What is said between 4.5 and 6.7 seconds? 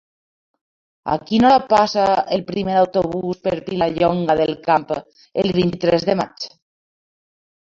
Camp el vint-i-tres de maig?